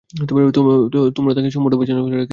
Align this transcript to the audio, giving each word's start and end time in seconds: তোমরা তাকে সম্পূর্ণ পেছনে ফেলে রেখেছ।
তোমরা 1.15 1.31
তাকে 1.35 1.49
সম্পূর্ণ 1.49 1.75
পেছনে 1.79 1.99
ফেলে 2.03 2.11
রেখেছ। 2.13 2.29